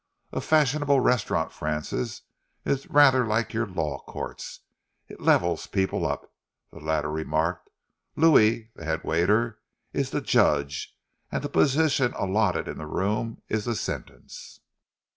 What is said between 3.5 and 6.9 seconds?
your Law Courts it levels people up," the